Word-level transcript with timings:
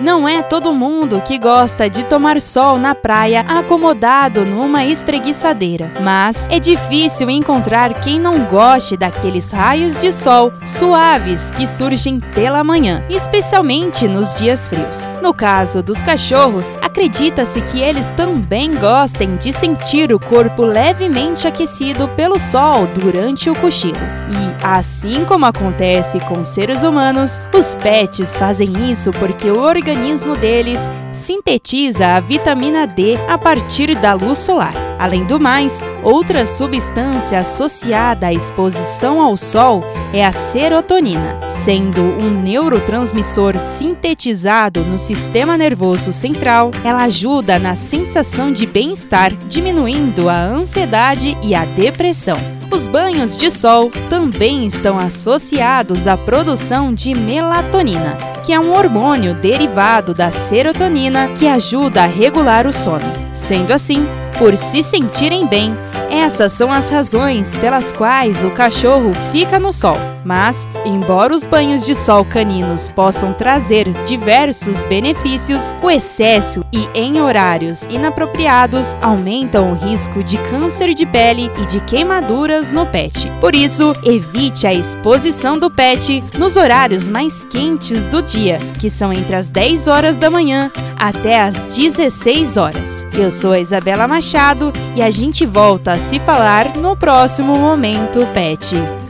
Não 0.00 0.28
é 0.28 0.42
todo 0.42 0.72
mundo 0.72 1.20
que 1.20 1.36
gosta 1.38 1.90
de 1.90 2.04
tomar 2.04 2.40
sol 2.40 2.78
na 2.78 2.94
praia 2.94 3.40
acomodado 3.40 4.46
numa 4.46 4.84
espreguiçadeira, 4.84 5.92
mas 6.00 6.46
é 6.48 6.60
difícil 6.60 7.28
encontrar 7.28 7.94
quem 7.94 8.20
não 8.20 8.44
goste 8.44 8.96
daqueles 8.96 9.50
raios 9.50 9.98
de 9.98 10.12
sol 10.12 10.52
suaves 10.64 11.50
que 11.50 11.66
surgem 11.66 12.20
pela 12.20 12.62
manhã, 12.62 13.04
especialmente 13.10 14.06
nos 14.06 14.32
dias 14.34 14.68
frios. 14.68 15.10
No 15.20 15.34
caso 15.34 15.82
dos 15.82 16.00
cachorros, 16.00 16.76
acredita-se 16.80 17.60
que 17.60 17.80
eles 17.80 18.06
também 18.10 18.70
gostem 18.70 19.34
de 19.34 19.52
sentir 19.52 20.12
o 20.12 20.20
corpo 20.20 20.64
levemente 20.64 21.48
aquecido 21.48 22.06
pelo 22.10 22.38
sol 22.38 22.86
durante 22.86 23.50
o 23.50 23.56
cochilo. 23.56 23.98
E, 24.30 24.64
assim 24.64 25.24
como 25.24 25.44
acontece 25.44 26.20
com 26.20 26.44
seres 26.44 26.84
humanos, 26.84 27.40
os 27.52 27.74
pets 27.74 28.36
fazem 28.36 28.72
isso 28.88 29.10
porque 29.12 29.50
o 29.50 29.60
organismo 29.60 29.87
deles 30.40 30.80
sintetiza 31.12 32.16
a 32.16 32.20
vitamina 32.20 32.86
D 32.86 33.16
a 33.28 33.38
partir 33.38 33.94
da 33.96 34.14
luz 34.14 34.38
solar. 34.38 34.74
Além 34.98 35.24
do 35.24 35.38
mais, 35.38 35.82
outra 36.02 36.44
substância 36.44 37.38
associada 37.38 38.26
à 38.26 38.32
exposição 38.32 39.20
ao 39.20 39.36
sol 39.36 39.82
é 40.12 40.24
a 40.24 40.32
serotonina, 40.32 41.40
sendo 41.48 42.00
um 42.00 42.30
neurotransmissor 42.42 43.60
sintetizado 43.60 44.80
no 44.80 44.98
sistema 44.98 45.56
nervoso 45.56 46.12
central. 46.12 46.70
Ela 46.84 47.04
ajuda 47.04 47.58
na 47.58 47.74
sensação 47.74 48.52
de 48.52 48.66
bem-estar, 48.66 49.32
diminuindo 49.48 50.28
a 50.28 50.36
ansiedade 50.36 51.36
e 51.42 51.54
a 51.54 51.64
depressão. 51.64 52.57
Os 52.70 52.86
banhos 52.86 53.36
de 53.36 53.50
sol 53.50 53.90
também 54.10 54.66
estão 54.66 54.98
associados 54.98 56.06
à 56.06 56.16
produção 56.16 56.92
de 56.92 57.14
melatonina, 57.14 58.16
que 58.44 58.52
é 58.52 58.60
um 58.60 58.74
hormônio 58.76 59.34
derivado 59.34 60.12
da 60.12 60.30
serotonina 60.30 61.28
que 61.28 61.46
ajuda 61.48 62.02
a 62.02 62.06
regular 62.06 62.66
o 62.66 62.72
sono. 62.72 63.10
Sendo 63.32 63.72
assim, 63.72 64.06
por 64.38 64.56
se 64.56 64.82
sentirem 64.82 65.46
bem, 65.46 65.76
essas 66.10 66.52
são 66.52 66.72
as 66.72 66.90
razões 66.90 67.56
pelas 67.56 67.92
quais 67.92 68.42
o 68.42 68.50
cachorro 68.50 69.10
fica 69.32 69.58
no 69.58 69.72
sol. 69.72 69.96
Mas, 70.24 70.68
embora 70.84 71.34
os 71.34 71.46
banhos 71.46 71.86
de 71.86 71.94
sol 71.94 72.24
caninos 72.24 72.88
possam 72.88 73.32
trazer 73.32 73.88
diversos 74.04 74.82
benefícios, 74.82 75.74
o 75.82 75.90
excesso 75.90 76.62
e 76.72 76.86
em 76.94 77.20
horários 77.20 77.84
inapropriados 77.84 78.94
aumentam 79.00 79.72
o 79.72 79.74
risco 79.74 80.22
de 80.22 80.36
câncer 80.50 80.92
de 80.92 81.06
pele 81.06 81.50
e 81.58 81.66
de 81.66 81.80
queimaduras 81.80 82.70
no 82.70 82.84
pet. 82.84 83.30
Por 83.40 83.54
isso, 83.54 83.94
evite 84.04 84.66
a 84.66 84.74
exposição 84.74 85.58
do 85.58 85.70
pet 85.70 86.22
nos 86.36 86.56
horários 86.56 87.08
mais 87.08 87.42
quentes 87.44 88.06
do 88.06 88.20
dia, 88.20 88.58
que 88.80 88.90
são 88.90 89.12
entre 89.12 89.34
as 89.34 89.48
10 89.48 89.88
horas 89.88 90.16
da 90.16 90.28
manhã 90.28 90.70
até 90.98 91.40
as 91.40 91.68
16 91.68 92.56
horas. 92.56 93.06
Eu 93.16 93.30
sou 93.30 93.52
a 93.52 93.60
Isabela 93.60 94.06
Machado 94.06 94.72
e 94.94 95.00
a 95.00 95.10
gente 95.10 95.46
volta 95.46 95.97
se 95.98 96.20
falar 96.20 96.76
no 96.76 96.96
próximo 96.96 97.58
Momento 97.58 98.26
Pet. 98.32 99.07